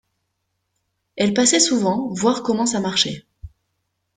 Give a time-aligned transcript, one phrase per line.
[1.15, 3.23] Elle passait souvent voir comment ça marchait